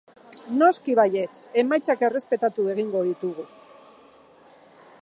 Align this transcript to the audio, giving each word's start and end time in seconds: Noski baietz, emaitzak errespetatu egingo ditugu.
Noski 0.61 0.95
baietz, 0.99 1.35
emaitzak 1.63 2.01
errespetatu 2.09 2.67
egingo 2.77 3.05
ditugu. 3.11 3.51